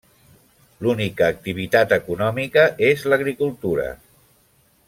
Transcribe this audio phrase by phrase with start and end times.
[0.85, 3.91] L'única activitat econòmica és l'agricultura.